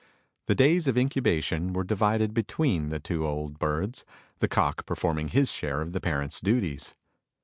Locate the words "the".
0.47-0.55, 2.89-2.99, 4.39-4.47, 5.93-6.01